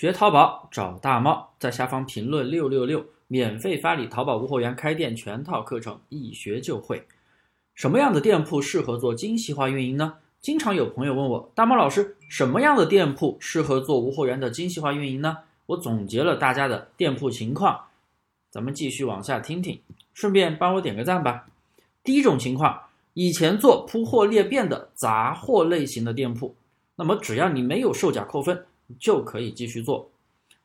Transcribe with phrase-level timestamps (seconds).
[0.00, 7.06] 学淘宝找大猫，在下方评论六六六，免费发你淘宝无货源开店全套课程，一学就会。
[7.74, 10.14] 什么样的店铺适合做精细化运营呢？
[10.40, 15.36] 经常有朋友问我，大猫老师，什么样的店铺适合做无货源的精细化运营呢？
[15.66, 17.78] 我总结了大家的店铺情况，
[18.50, 19.78] 咱们继续往下听听，
[20.14, 21.46] 顺便帮我点个赞吧。
[22.02, 26.56] 第一种情况，以前做铺货裂变的杂货类型的店铺，
[26.96, 28.64] 那么只要你没有售假扣分，
[28.98, 30.10] 就可以继续做。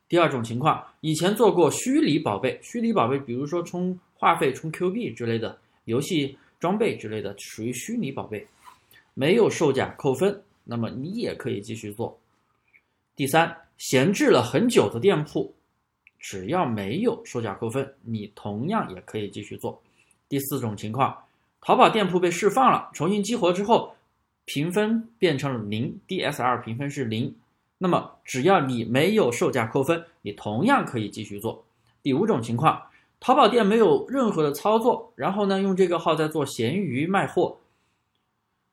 [0.08, 6.36] 第二种情况，以前做过虚拟宝贝，虚拟宝贝，比如说充话费、充 Q 币之类的游戏。
[6.58, 8.44] 装备之类的属于虚拟宝贝，
[9.12, 12.18] 没有售假扣分，那么你也可以继续做。
[13.14, 15.54] 第三，闲置了很久的店铺，
[16.18, 19.80] 只要没有售假扣分，你同样也可以继续做。
[20.30, 21.14] 第四种情况，
[21.60, 23.94] 淘宝店铺被释放了，重新激活之后，
[24.46, 27.36] 评分变成了零，DSR 评分是零，
[27.78, 31.64] 那么只要你没有售价扣分，你同样可以继续做。
[32.02, 32.82] 第五种情况。
[33.18, 37.58] 淘宝店没有任何的操作，然后呢，用这个号在做闲鱼卖货。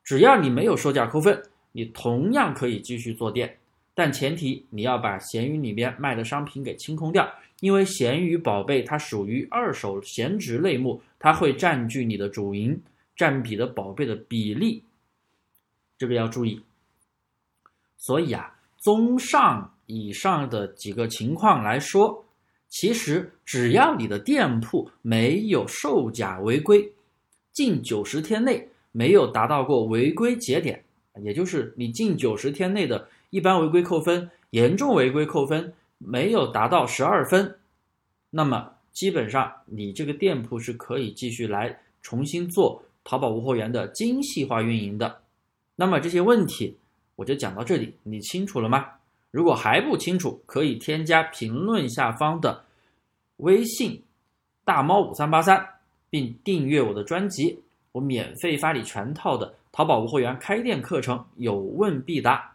[0.04, 3.58] 只要你没有售价扣分，你同样可以继续做店，
[3.96, 12.82] 但前提你要把闲鱼里边卖的商品给清空掉，因为闲鱼宝贝它属于二手闲置类目，它会占据你的主营，
[13.16, 14.84] 占比的宝贝的比例，
[15.98, 16.62] 这个要注意。
[17.96, 18.53] 所以啊，
[18.84, 22.26] 综上以上的几个情况来说。
[22.68, 26.92] 其实只要你的店铺没有售假违规，
[27.52, 30.84] 近九十天内没有达到过违规节点，
[31.22, 37.60] 也就是你近九十天内的一般违规扣分、严重违规扣分没有达到十二分，
[38.32, 45.22] 那么基本上你这个店铺是可以继续来重新做淘宝无货源的精细化运营的。
[45.76, 46.80] 那么这些问题
[47.16, 48.86] 我就讲到这里，你清楚了吗？
[49.32, 52.64] 如果还不清楚，可以添加评论下方的
[53.38, 54.04] 微信
[54.64, 55.68] 大猫五三八三，
[56.10, 57.60] 并订阅我的专辑，
[57.92, 62.53] 我免费发你全套的淘宝无货源开店课程，有问必答。